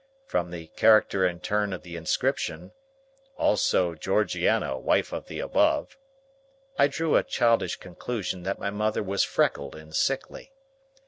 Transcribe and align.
From 0.25 0.49
the 0.49 0.65
character 0.69 1.27
and 1.27 1.43
turn 1.43 1.73
of 1.73 1.83
the 1.83 1.95
inscription, 1.95 2.71
"Also 3.37 3.93
Georgiana 3.93 4.75
Wife 4.79 5.13
of 5.13 5.27
the 5.27 5.39
Above," 5.39 5.95
I 6.75 6.87
drew 6.87 7.15
a 7.15 7.21
childish 7.23 7.75
conclusion 7.75 8.41
that 8.41 8.57
my 8.57 8.71
mother 8.71 9.03
was 9.03 9.23
freckled 9.23 9.75
and 9.75 9.95
sickly. 9.95 10.53